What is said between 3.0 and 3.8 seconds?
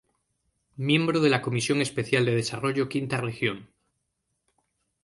Región.